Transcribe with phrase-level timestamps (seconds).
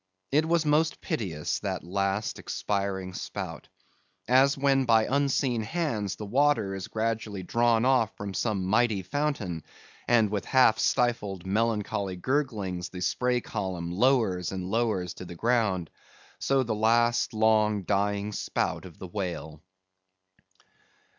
[0.31, 3.67] It was most piteous, that last expiring spout.
[4.27, 9.63] As when by unseen hands the water is gradually drawn off from some mighty fountain,
[10.07, 16.63] and with half stifled melancholy gurglings the spray column lowers and lowers to the ground—so
[16.63, 19.61] the last long dying spout of the whale.